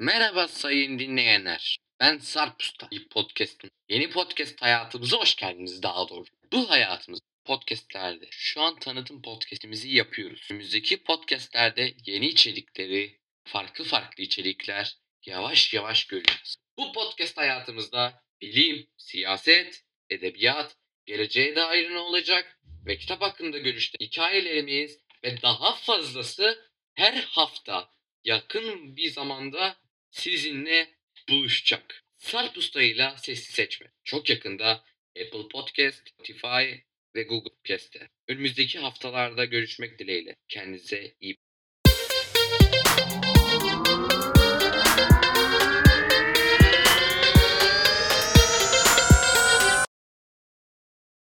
[0.00, 1.78] Merhaba sayın dinleyenler.
[2.00, 2.88] Ben Sarp Usta.
[3.10, 6.24] Podcast'ın yeni podcast hayatımıza hoş geldiniz daha doğru.
[6.52, 10.48] Bu hayatımız podcastlerde şu an tanıtım podcast'imizi yapıyoruz.
[10.50, 14.96] Önümüzdeki podcastlerde yeni içerikleri, farklı farklı içerikler
[15.26, 16.56] yavaş yavaş göreceğiz.
[16.78, 20.76] Bu podcast hayatımızda bilim, siyaset, edebiyat,
[21.06, 27.90] geleceğe dair ne olacak ve kitap hakkında görüşte hikayelerimiz ve daha fazlası her hafta
[28.24, 29.85] yakın bir zamanda
[30.16, 30.94] sizinle
[31.28, 32.04] buluşacak.
[32.16, 33.86] Sarp Usta ile Sesli Seçme.
[34.04, 34.84] Çok yakında
[35.24, 36.74] Apple Podcast, Spotify
[37.14, 38.08] ve Google Podcast'te.
[38.28, 40.36] Önümüzdeki haftalarda görüşmek dileğiyle.
[40.48, 41.36] Kendinize iyi